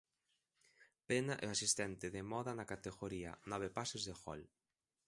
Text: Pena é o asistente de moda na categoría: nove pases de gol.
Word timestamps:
Pena 1.09 1.35
é 1.43 1.45
o 1.47 1.53
asistente 1.57 2.07
de 2.15 2.21
moda 2.31 2.51
na 2.55 2.69
categoría: 2.73 3.31
nove 3.51 3.69
pases 3.77 4.01
de 4.07 4.13
gol. 4.21 4.41